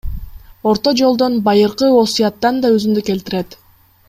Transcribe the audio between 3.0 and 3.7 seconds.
келтирет.